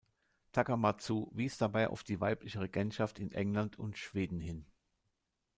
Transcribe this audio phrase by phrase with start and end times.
[0.51, 4.65] Takamatsu wies dabei auf die weibliche Regentschaft in England und Schweden hin.